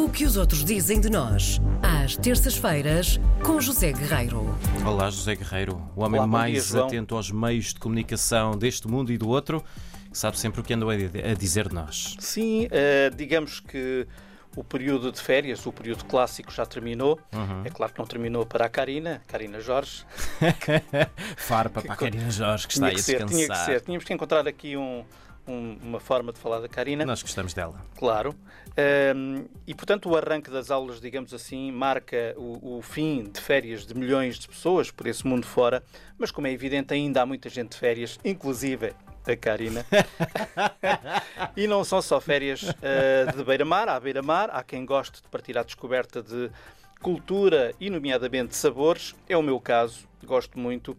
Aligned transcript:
O 0.00 0.08
que 0.08 0.24
os 0.24 0.36
outros 0.36 0.64
dizem 0.64 0.98
de 1.00 1.10
nós, 1.10 1.60
às 1.82 2.16
terças-feiras, 2.16 3.20
com 3.44 3.60
José 3.60 3.92
Guerreiro. 3.92 4.56
Olá, 4.86 5.10
José 5.10 5.34
Guerreiro, 5.36 5.82
o 5.94 6.02
homem 6.02 6.18
Olá, 6.20 6.26
mais 6.26 6.68
dia, 6.68 6.84
atento 6.84 7.14
aos 7.14 7.30
meios 7.30 7.74
de 7.74 7.80
comunicação 7.80 8.56
deste 8.56 8.88
mundo 8.88 9.12
e 9.12 9.18
do 9.18 9.28
outro, 9.28 9.62
que 10.10 10.16
sabe 10.16 10.38
sempre 10.38 10.60
o 10.60 10.64
que 10.64 10.72
andam 10.72 10.88
a 10.88 10.96
dizer 11.34 11.68
de 11.68 11.74
nós. 11.74 12.16
Sim, 12.18 12.66
eh, 12.70 13.10
digamos 13.14 13.60
que 13.60 14.06
o 14.56 14.64
período 14.64 15.12
de 15.12 15.20
férias, 15.20 15.64
o 15.66 15.72
período 15.72 16.04
clássico 16.06 16.50
já 16.50 16.64
terminou. 16.64 17.20
Uhum. 17.32 17.62
É 17.64 17.68
claro 17.70 17.92
que 17.92 17.98
não 17.98 18.06
terminou 18.06 18.46
para 18.46 18.64
a 18.64 18.68
Karina, 18.68 19.20
Karina 19.26 19.60
Jorge. 19.60 20.04
Farpa 21.36 21.82
para 21.82 21.92
a 21.92 21.96
Karina 21.96 22.30
Jorge, 22.30 22.66
que 22.66 22.72
está 22.72 22.88
Tinha 22.88 22.88
aí 22.88 22.94
que 22.94 23.00
a 23.00 23.04
ser, 23.04 23.16
tinha 23.18 23.26
que 23.28 23.34
descansar. 23.36 23.66
ser. 23.66 23.80
Tínhamos 23.82 24.04
que 24.04 24.14
encontrar 24.14 24.48
aqui 24.48 24.76
um- 24.76 25.04
um- 25.50 25.78
uma 25.82 26.00
forma 26.00 26.32
de 26.32 26.38
falar 26.38 26.60
da 26.60 26.68
Karina. 26.68 27.04
Nós 27.04 27.22
gostamos 27.22 27.52
dela. 27.54 27.80
Claro. 27.96 28.34
Ehm, 28.76 29.44
e, 29.66 29.74
portanto, 29.74 30.08
o 30.08 30.16
arranque 30.16 30.50
das 30.50 30.70
aulas, 30.70 31.00
digamos 31.00 31.34
assim, 31.34 31.70
marca 31.72 32.34
o, 32.36 32.78
o 32.78 32.82
fim 32.82 33.24
de 33.24 33.40
férias 33.40 33.84
de 33.86 33.94
milhões 33.94 34.38
de 34.38 34.48
pessoas 34.48 34.90
por 34.90 35.06
esse 35.06 35.26
mundo 35.26 35.46
fora. 35.46 35.82
Mas, 36.18 36.30
como 36.30 36.46
é 36.46 36.52
evidente, 36.52 36.94
ainda 36.94 37.22
há 37.22 37.26
muita 37.26 37.48
gente 37.48 37.70
de 37.72 37.76
férias, 37.78 38.18
inclusive 38.24 38.92
a 39.26 39.36
Karina. 39.36 39.84
e 41.56 41.66
não 41.66 41.84
são 41.84 42.00
só 42.00 42.20
férias 42.20 42.64
eh, 42.82 43.26
de 43.36 43.44
beira-mar. 43.44 43.88
Há 43.88 43.98
beira-mar, 44.00 44.50
há 44.52 44.62
quem 44.62 44.84
goste 44.84 45.22
de 45.22 45.28
partir 45.28 45.56
à 45.58 45.62
descoberta 45.62 46.22
de 46.22 46.50
cultura 47.00 47.74
e, 47.80 47.90
nomeadamente, 47.90 48.54
sabores. 48.56 49.14
É 49.28 49.36
o 49.36 49.42
meu 49.42 49.60
caso, 49.60 50.08
gosto 50.24 50.58
muito. 50.58 50.96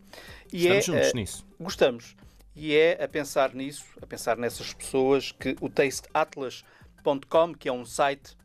E 0.51 0.57
Estamos 0.67 0.77
é, 0.77 0.81
juntos 0.81 1.07
eh, 1.09 1.13
nisso. 1.15 1.45
Gostamos. 1.59 2.15
E 2.55 2.75
é 2.75 3.03
a 3.03 3.07
pensar 3.07 3.53
nisso, 3.53 3.85
a 4.01 4.05
pensar 4.05 4.37
nessas 4.37 4.73
pessoas, 4.73 5.31
que 5.31 5.55
o 5.61 5.69
tasteatlas.com, 5.69 7.55
que 7.55 7.69
é 7.69 7.71
um 7.71 7.85
site, 7.85 8.35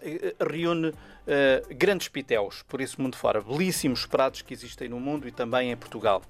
eh, 0.00 0.34
reúne 0.40 0.94
eh, 1.26 1.62
grandes 1.70 2.08
pitéus 2.08 2.62
por 2.62 2.80
esse 2.80 2.98
mundo 3.00 3.16
fora, 3.16 3.40
belíssimos 3.40 4.06
pratos 4.06 4.42
que 4.42 4.54
existem 4.54 4.88
no 4.88 4.98
mundo 4.98 5.28
e 5.28 5.32
também 5.32 5.70
em 5.70 5.76
Portugal. 5.76 6.22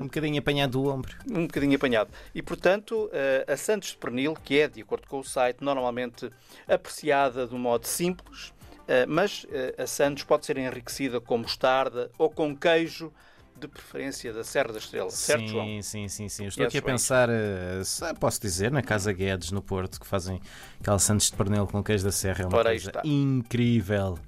um 0.00 0.04
bocadinho 0.04 0.38
apanhado 0.38 0.70
do 0.70 0.88
ombro. 0.88 1.14
um 1.30 1.46
bocadinho 1.46 1.76
apanhado. 1.76 2.10
E, 2.34 2.40
portanto, 2.40 3.10
eh, 3.12 3.44
a 3.46 3.56
Santos 3.56 3.90
de 3.90 3.98
Pernil, 3.98 4.34
que 4.42 4.58
é, 4.60 4.68
de 4.68 4.80
acordo 4.80 5.06
com 5.06 5.18
o 5.18 5.24
site, 5.24 5.58
normalmente 5.62 6.30
apreciada 6.66 7.46
de 7.46 7.54
um 7.54 7.58
modo 7.58 7.86
simples, 7.86 8.54
eh, 8.88 9.04
mas 9.04 9.46
a 9.76 9.86
Santos 9.86 10.22
pode 10.24 10.46
ser 10.46 10.56
enriquecida 10.56 11.20
com 11.20 11.36
mostarda 11.36 12.10
ou 12.16 12.30
com 12.30 12.56
queijo, 12.56 13.12
de 13.58 13.68
preferência 13.68 14.32
da 14.32 14.42
Serra 14.44 14.72
da 14.72 14.78
Estrela. 14.78 15.10
Certo, 15.10 15.46
João? 15.46 15.64
Sim, 15.64 15.82
sim, 15.82 16.08
sim, 16.08 16.28
sim. 16.28 16.42
Eu 16.44 16.48
estou 16.48 16.66
aqui 16.66 16.78
a 16.78 16.82
pensar, 16.82 17.28
eh, 17.30 17.82
posso 18.18 18.40
dizer, 18.40 18.70
na 18.70 18.82
Casa 18.82 19.12
Guedes, 19.12 19.50
no 19.52 19.62
Porto, 19.62 20.00
que 20.00 20.06
fazem 20.06 20.40
Santos 20.98 21.30
de 21.30 21.36
Pernil 21.36 21.66
com 21.66 21.82
queijo 21.82 22.04
da 22.04 22.12
Serra. 22.12 22.44
É 22.44 22.46
uma 22.46 22.58
Ora, 22.58 22.70
coisa 22.70 22.90
está. 22.90 23.02
incrível. 23.04 24.18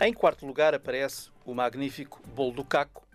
Em 0.00 0.12
quarto 0.12 0.46
lugar 0.46 0.74
aparece 0.74 1.30
o 1.44 1.54
magnífico 1.54 2.20
bolo 2.34 2.52
do 2.52 2.64
caco, 2.64 3.06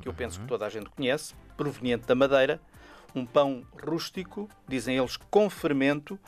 que 0.00 0.08
eu 0.08 0.12
penso 0.14 0.40
que 0.40 0.46
toda 0.46 0.66
a 0.66 0.68
gente 0.68 0.90
conhece, 0.90 1.34
proveniente 1.56 2.06
da 2.06 2.14
Madeira, 2.14 2.60
um 3.14 3.24
pão 3.24 3.64
rústico, 3.84 4.48
dizem 4.66 4.96
eles 4.96 5.16
com 5.16 5.48
fermento, 5.48 6.18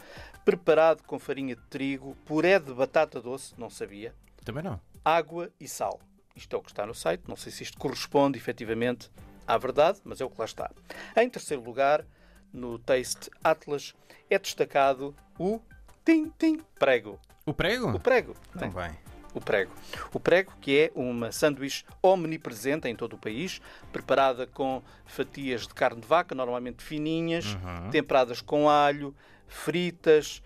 preparado 0.45 1.03
com 1.03 1.19
farinha 1.19 1.57
de 1.57 1.63
trigo, 1.63 2.17
puré 2.25 2.61
de 2.61 2.73
batata 2.73 3.21
doce, 3.21 3.53
não 3.59 3.69
sabia, 3.69 4.15
Também 4.45 4.63
não. 4.63 4.81
água 5.05 5.51
e 5.59 5.67
sal. 5.67 5.99
Isto 6.37 6.55
é 6.55 6.59
o 6.59 6.63
que 6.63 6.71
está 6.71 6.85
no 6.87 6.95
site, 6.95 7.23
não 7.27 7.37
sei 7.37 7.51
se 7.51 7.63
isto 7.63 7.79
corresponde 7.79 8.39
efetivamente 8.39 9.11
à 9.47 9.57
verdade, 9.57 10.01
mas 10.05 10.21
é 10.21 10.25
o 10.25 10.31
que 10.31 10.39
lá 10.39 10.45
está. 10.45 10.71
Em 11.17 11.29
terceiro 11.31 11.63
lugar, 11.63 12.05
no 12.53 12.79
Taste 12.79 13.31
Atlas, 13.43 13.95
é 14.29 14.39
destacado 14.39 15.15
o 15.39 15.61
Tim 16.05 16.31
Tim 16.39 16.61
Prego. 16.79 17.19
O 17.45 17.55
prego? 17.55 17.91
O 17.93 18.01
prego. 18.01 18.35
não 18.55 18.63
é? 18.63 18.69
Também. 18.71 18.99
O 19.35 19.41
prego. 19.41 19.73
O 20.15 20.19
prego, 20.21 20.53
que 20.61 20.79
é 20.79 20.93
uma 20.95 21.31
sanduíche 21.31 21.85
omnipresente 22.03 22.89
em 22.89 22.97
todo 22.97 23.13
o 23.15 23.19
país, 23.19 23.61
preparada 23.93 24.47
com 24.47 24.83
fatias 25.05 25.63
de 25.67 25.75
carne 25.75 26.01
de 26.01 26.07
vaca, 26.07 26.35
normalmente 26.35 26.83
fininhas, 26.83 27.55
Uhum. 27.55 27.91
temperadas 27.91 28.41
com 28.41 28.69
alho, 28.69 29.15
fritas, 29.49 30.43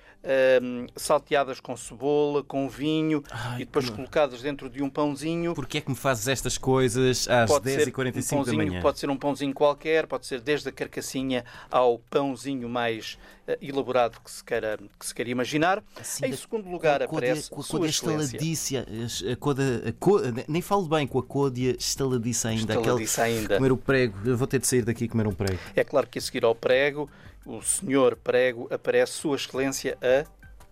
hum, 0.62 0.87
salteadas 0.97 1.61
com 1.61 1.77
cebola, 1.77 2.43
com 2.43 2.69
vinho 2.69 3.22
Ai, 3.31 3.56
e 3.62 3.65
depois 3.65 3.88
que- 3.88 3.97
colocadas 3.97 4.43
dentro 4.43 4.69
de 4.69 4.83
um 4.83 4.91
pãozinho. 4.91 5.55
Porquê 5.55 5.78
é 5.78 5.81
que 5.81 5.91
me 5.91 5.97
fazes 5.97 6.28
estas 6.28 6.56
coisas 6.59 7.28
às 7.28 7.50
Pode 7.50 7.71
ser, 7.71 7.89
um 7.89 7.91
10h45 7.93 8.44
da 8.47 8.53
manhã? 8.53 8.81
pode 8.83 8.99
ser 8.99 9.10
um 9.10 9.16
pãozinho 9.16 9.53
qualquer, 9.55 10.06
pode 10.06 10.27
ser 10.27 10.41
desde 10.41 10.69
a 10.69 10.72
carcassinha 10.72 11.44
ao 11.71 11.99
pãozinho 11.99 12.69
mais 12.69 13.19
eh, 13.49 13.59
elaborado 13.62 14.21
que 14.25 14.31
se 14.31 14.44
queira, 14.44 14.78
que 14.99 15.06
se 15.06 15.15
queira 15.15 15.31
imaginar. 15.31 15.83
Assim, 15.99 16.27
em 16.27 16.33
segundo 16.37 16.69
lugar 16.71 17.06
com 17.06 17.16
aparece 17.16 17.50
com 17.50 17.83
a 17.83 17.87
estaladiça, 17.89 18.87
a 19.33 19.37
códia- 19.37 19.83
a 19.89 19.93
có- 19.99 20.21
nem 20.47 20.62
falo 20.62 20.87
bem 20.87 21.06
com 21.06 21.19
a 21.19 21.22
códia 21.22 21.75
estaladiça 21.78 22.49
ainda. 22.50 22.75
aquele- 22.75 22.81
Estaladiça 23.05 23.22
ainda. 23.22 23.56
Comer 23.56 23.72
o 23.72 23.77
prego, 23.77 24.19
eu 24.25 24.37
vou 24.37 24.47
ter 24.47 24.59
de 24.60 24.66
sair 24.66 24.83
daqui 24.83 25.05
e 25.05 25.09
comer 25.09 25.27
um 25.27 25.33
prego. 25.33 25.59
É 25.75 25.83
claro 25.83 26.06
que 26.06 26.19
a 26.19 26.22
seguir 26.22 26.44
ao 26.44 26.55
prego, 26.55 27.09
o 27.45 27.62
senhor 27.62 28.17
prego, 28.17 28.69
aparece 28.73 29.12
Sua 29.12 29.37
Excelência 29.37 29.97
a 30.03 30.25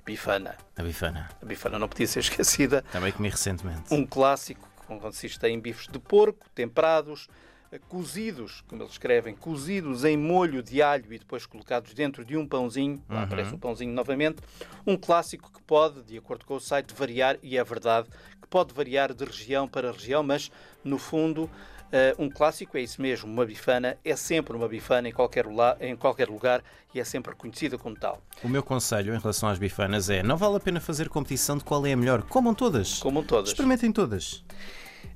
bifana. 0.05 0.56
A 0.77 0.83
bifana, 0.83 1.29
A 1.41 1.45
bifana 1.45 1.79
não 1.79 1.89
podia 1.89 2.06
ser 2.06 2.21
esquecida. 2.21 2.83
também 2.93 3.12
comi 3.12 3.29
recentemente. 3.29 3.93
Um 3.93 4.06
clássico 4.06 4.69
que 4.81 4.99
consiste 4.99 5.45
em 5.47 5.59
bifes 5.61 5.87
de 5.89 5.99
porco, 5.99 6.47
temperados, 6.55 7.29
eh, 7.71 7.79
cozidos, 7.89 8.62
como 8.67 8.83
eles 8.83 8.93
escrevem, 8.93 9.34
cozidos 9.34 10.05
em 10.05 10.17
molho 10.17 10.62
de 10.62 10.81
alho 10.81 11.12
e 11.12 11.19
depois 11.19 11.44
colocados 11.44 11.93
dentro 11.93 12.25
de 12.25 12.37
um 12.37 12.47
pãozinho. 12.47 13.03
Lá 13.09 13.25
aparece 13.25 13.55
o 13.55 13.59
pãozinho 13.59 13.93
novamente. 13.93 14.38
Um 14.87 14.97
clássico 14.97 15.53
que 15.53 15.62
pode, 15.62 16.03
de 16.05 16.17
acordo 16.17 16.47
com 16.47 16.55
o 16.55 16.61
site, 16.61 16.94
variar, 16.94 17.37
e 17.43 17.59
é 17.59 17.64
verdade, 17.64 18.09
que 18.41 18.49
pode 18.49 18.73
variar 18.73 19.12
de 19.12 19.25
região 19.25 19.69
para 19.69 19.93
região, 19.93 20.23
mas 20.23 20.50
no 20.82 20.99
fundo. 20.99 21.50
Eh, 21.90 22.14
um 22.19 22.29
clássico 22.29 22.76
é 22.76 22.82
isso 22.82 23.00
mesmo, 23.00 23.31
uma 23.31 23.46
bifana 23.46 23.96
é 24.05 24.14
sempre 24.14 24.56
uma 24.56 24.69
bifana 24.69 25.08
em 25.08 25.12
qualquer, 25.12 25.46
em 25.81 25.96
qualquer 25.96 26.29
lugar 26.29 26.62
e 26.94 27.00
é 27.00 27.05
sempre 27.05 27.32
reconhecida 27.32 27.79
como 27.79 27.96
tal. 27.96 28.23
O 28.43 28.49
meu 28.49 28.62
conselho 28.62 29.14
em 29.14 29.19
relação 29.19 29.49
às 29.49 29.58
bifanas 29.58 30.11
é: 30.11 30.23
não 30.23 30.37
vale 30.37 30.56
a 30.56 30.61
pena 30.61 30.81
fazer 30.81 31.08
competição 31.08 31.56
de 31.56 31.64
qual 31.64 31.85
é 31.87 31.93
a 31.93 31.96
melhor. 31.96 32.23
Comam 32.23 32.55
todas. 32.55 32.99
Como 32.99 33.23
todas. 33.23 33.50
Experimentem 33.50 33.90
todas. 33.90 34.44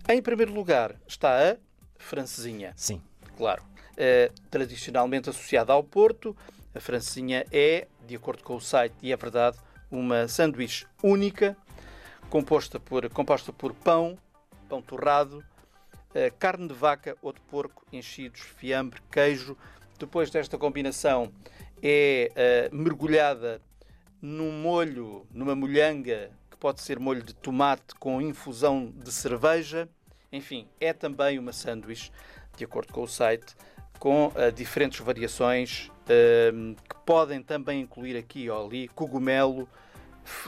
Em 0.08 0.22
primeiro 0.22 0.52
lugar 0.52 0.96
está 1.06 1.52
a 1.52 1.56
francesinha. 1.98 2.72
Sim. 2.76 3.00
claro. 3.36 3.62
Eh, 3.96 4.30
tradicionalmente 4.50 5.28
associada 5.28 5.72
ao 5.72 5.84
Porto, 5.84 6.34
a 6.74 6.80
francesinha 6.80 7.44
é, 7.52 7.86
de 8.06 8.16
acordo 8.16 8.42
com 8.42 8.56
o 8.56 8.60
site, 8.60 8.94
e 9.02 9.12
é 9.12 9.16
verdade, 9.16 9.58
uma 9.90 10.26
sanduíche 10.26 10.86
única, 11.02 11.54
composta 12.30 12.80
por, 12.80 13.08
composta 13.10 13.52
por 13.52 13.74
pão, 13.74 14.16
pão 14.68 14.80
torrado, 14.80 15.44
carne 16.38 16.68
de 16.68 16.74
vaca 16.74 17.16
ou 17.22 17.32
de 17.32 17.40
porco, 17.42 17.84
enchidos, 17.92 18.40
fiambre, 18.40 19.00
queijo, 19.10 19.56
depois 19.98 20.30
desta 20.30 20.58
combinação, 20.58 21.32
é 21.82 22.68
uh, 22.70 22.74
mergulhada 22.74 23.60
num 24.20 24.52
molho, 24.52 25.26
numa 25.32 25.54
molhanga, 25.54 26.30
que 26.50 26.56
pode 26.56 26.80
ser 26.80 26.98
molho 26.98 27.22
de 27.22 27.34
tomate 27.34 27.94
com 27.98 28.20
infusão 28.20 28.92
de 28.94 29.10
cerveja. 29.12 29.88
Enfim, 30.30 30.68
é 30.80 30.92
também 30.92 31.38
uma 31.38 31.52
sanduíche, 31.52 32.10
de 32.56 32.64
acordo 32.64 32.92
com 32.92 33.02
o 33.02 33.08
site, 33.08 33.54
com 33.98 34.28
uh, 34.28 34.52
diferentes 34.54 35.00
variações 35.00 35.88
uh, 35.88 36.74
que 36.74 36.96
podem 37.04 37.42
também 37.42 37.80
incluir 37.80 38.16
aqui 38.16 38.48
ou 38.48 38.66
ali 38.66 38.88
cogumelo, 38.88 39.68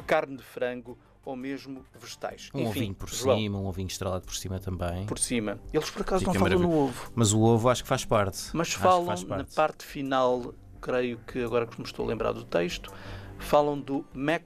carne 0.07 0.37
de 0.37 0.43
frango 0.43 0.99
ou 1.25 1.35
mesmo 1.37 1.85
vegetais. 1.99 2.51
Um 2.55 2.61
Enfim, 2.61 2.69
ovinho 2.71 2.95
por 2.95 3.09
João, 3.11 3.37
cima, 3.39 3.59
um 3.59 3.67
ovinho 3.67 3.87
estrelado 3.89 4.25
por 4.27 4.35
cima 4.37 4.59
também. 4.61 5.07
Por 5.07 5.19
cima. 5.19 5.59
Eles 5.73 5.91
por 5.91 6.03
acaso 6.03 6.21
Fica 6.21 6.33
não 6.39 6.41
falam 6.41 6.59
no 6.59 6.73
ovo. 6.85 7.13
Mas 7.15 7.33
o 7.33 7.41
ovo 7.41 7.69
acho 7.69 7.83
que 7.83 7.89
faz 7.89 8.05
parte. 8.05 8.51
Mas 8.53 8.69
Acho 8.69 8.79
falam 8.79 9.07
faz 9.07 9.23
na 9.23 9.37
parte. 9.37 9.55
parte 9.55 9.85
final, 9.85 10.55
creio 10.81 11.19
que 11.27 11.43
agora 11.43 11.67
que 11.67 11.79
me 11.81 11.87
estou 11.87 12.05
a 12.05 12.09
lembrar 12.09 12.33
do 12.33 12.45
texto, 12.45 12.93
falam 13.39 13.79
do 13.81 14.05
Mac. 14.15 14.43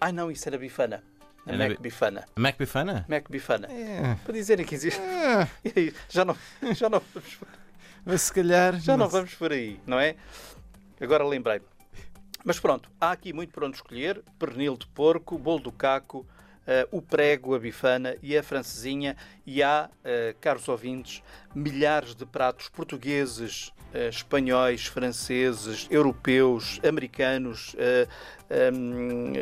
Ai 0.00 0.12
não, 0.12 0.30
isso 0.30 0.48
era 0.48 0.58
bifana. 0.58 1.02
A 1.46 1.52
Mac 1.56 1.68
bi- 1.70 1.76
bifana. 1.80 2.24
Mac 2.36 2.56
Bifana? 2.58 3.04
Mac 3.08 3.30
bifana. 3.30 3.66
É. 3.70 4.14
Para 4.24 4.32
dizerem 4.32 4.64
que 4.64 4.74
existe. 4.74 4.98
Aí, 5.76 5.92
já 6.08 6.24
não, 6.24 6.34
já 6.74 6.88
não, 6.88 7.02
vamos, 7.12 7.38
Mas 8.04 8.22
se 8.22 8.32
calhar. 8.32 8.78
já 8.80 8.96
não 8.96 9.08
vamos 9.08 9.34
por 9.34 9.52
aí, 9.52 9.78
não 9.86 9.98
é? 10.00 10.16
Agora 11.00 11.22
lembrei. 11.26 11.60
Mas 12.44 12.60
pronto, 12.60 12.90
há 13.00 13.12
aqui 13.12 13.32
muito 13.32 13.54
para 13.54 13.66
onde 13.66 13.76
escolher: 13.76 14.22
pernil 14.38 14.76
de 14.76 14.86
porco, 14.88 15.38
bolo 15.38 15.60
do 15.60 15.72
caco, 15.72 16.26
eh, 16.66 16.86
o 16.92 17.00
prego, 17.00 17.54
a 17.54 17.58
bifana 17.58 18.16
e 18.22 18.36
a 18.36 18.42
francesinha. 18.42 19.16
E 19.46 19.62
há, 19.62 19.88
eh, 20.04 20.36
caros 20.42 20.68
ouvintes, 20.68 21.22
milhares 21.54 22.14
de 22.14 22.26
pratos 22.26 22.68
portugueses, 22.68 23.72
eh, 23.94 24.08
espanhóis, 24.08 24.84
franceses, 24.84 25.86
europeus, 25.90 26.78
americanos. 26.86 27.74
eh, 27.78 28.06
hum, 28.72 29.32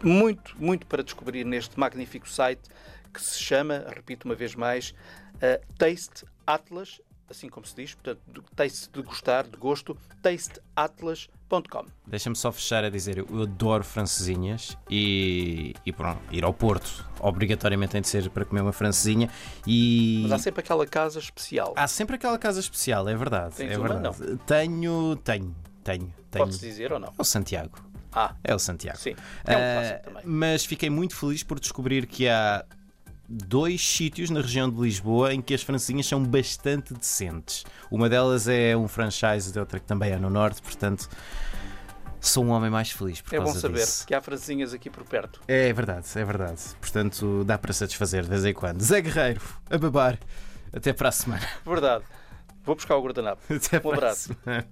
muito, 0.00 0.54
muito 0.56 0.86
para 0.86 1.02
descobrir 1.02 1.44
neste 1.44 1.80
magnífico 1.80 2.28
site 2.28 2.68
que 3.12 3.20
se 3.22 3.40
chama, 3.40 3.84
repito 3.88 4.28
uma 4.28 4.34
vez 4.34 4.54
mais, 4.54 4.94
Taste 5.78 6.26
Atlas, 6.46 7.00
assim 7.34 7.48
como 7.48 7.66
se 7.66 7.74
diz, 7.76 7.94
portanto, 7.94 8.20
taste 8.54 8.88
de 8.90 9.02
gostar, 9.02 9.44
de 9.44 9.56
gosto, 9.56 9.96
tasteatlas.com. 10.22 11.84
Deixa-me 12.06 12.36
só 12.36 12.50
fechar 12.52 12.84
a 12.84 12.90
dizer, 12.90 13.18
eu 13.18 13.42
adoro 13.42 13.84
francesinhas 13.84 14.76
e, 14.90 15.74
e 15.84 15.92
pronto, 15.92 16.20
ir 16.30 16.44
ao 16.44 16.52
Porto 16.54 17.04
obrigatoriamente 17.20 17.92
tem 17.92 18.00
de 18.00 18.08
ser 18.08 18.28
para 18.30 18.44
comer 18.44 18.60
uma 18.62 18.72
francesinha 18.72 19.28
e 19.66 20.20
Mas 20.24 20.32
há 20.32 20.38
sempre 20.38 20.60
aquela 20.60 20.86
casa 20.86 21.18
especial. 21.18 21.72
há 21.76 21.86
sempre 21.88 22.16
aquela 22.16 22.38
casa 22.38 22.60
especial, 22.60 23.08
é 23.08 23.14
verdade. 23.14 23.56
Tens 23.56 23.72
é 23.72 23.78
uma? 23.78 23.88
verdade. 23.88 24.16
Tenho, 24.46 25.16
tenho, 25.16 25.54
tenho, 25.82 26.14
tenho. 26.30 26.44
Pode-se 26.44 26.60
dizer 26.60 26.92
ou 26.92 26.98
não? 26.98 27.08
É 27.08 27.12
o 27.18 27.24
Santiago. 27.24 27.78
Ah, 28.12 28.34
É 28.44 28.54
o 28.54 28.58
Santiago. 28.60 28.98
sim. 28.98 29.14
É 29.44 29.56
um 29.56 29.60
Ah, 29.60 29.74
clássico 29.74 30.04
também. 30.04 30.22
Mas 30.24 30.64
fiquei 30.64 30.88
muito 30.90 31.16
feliz 31.16 31.42
por 31.42 31.58
descobrir 31.58 32.06
que 32.06 32.28
há 32.28 32.64
dois 33.28 33.80
sítios 33.86 34.30
na 34.30 34.40
região 34.40 34.70
de 34.70 34.80
Lisboa 34.80 35.32
em 35.32 35.40
que 35.40 35.54
as 35.54 35.62
francesinhas 35.62 36.06
são 36.06 36.22
bastante 36.22 36.92
decentes. 36.94 37.64
Uma 37.90 38.08
delas 38.08 38.46
é 38.48 38.76
um 38.76 38.86
franchise 38.88 39.52
de 39.52 39.58
outra 39.58 39.78
que 39.80 39.86
também 39.86 40.10
é 40.12 40.16
no 40.18 40.28
norte, 40.30 40.60
portanto 40.62 41.08
sou 42.20 42.42
um 42.44 42.50
homem 42.50 42.70
mais 42.70 42.90
feliz 42.90 43.20
por 43.20 43.34
É 43.34 43.38
bom 43.40 43.52
saber 43.52 43.80
disso. 43.80 44.06
que 44.06 44.14
há 44.14 44.20
francesinhas 44.20 44.72
aqui 44.72 44.88
por 44.88 45.04
perto. 45.04 45.40
É 45.46 45.70
verdade, 45.72 46.06
é 46.14 46.24
verdade. 46.24 46.60
Portanto, 46.80 47.44
dá 47.44 47.58
para 47.58 47.72
satisfazer 47.72 48.22
de 48.22 48.30
vez 48.30 48.44
em 48.46 48.54
quando. 48.54 48.80
Zé 48.80 49.02
Guerreiro, 49.02 49.42
a 49.68 49.76
babar. 49.76 50.18
Até 50.72 50.92
para 50.94 51.10
a 51.10 51.12
semana. 51.12 51.46
Verdade. 51.66 52.02
Vou 52.64 52.74
buscar 52.74 52.96
o 52.96 53.02
guardanapo. 53.02 53.42
Até 53.52 53.78
para 53.78 53.90
a 53.90 53.94
abraço. 53.94 54.34
semana. 54.42 54.66